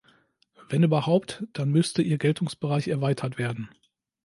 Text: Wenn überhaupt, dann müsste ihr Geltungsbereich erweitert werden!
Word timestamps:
Wenn 0.67 0.81
überhaupt, 0.81 1.43
dann 1.53 1.69
müsste 1.69 2.01
ihr 2.01 2.17
Geltungsbereich 2.17 2.87
erweitert 2.87 3.37
werden! 3.37 3.69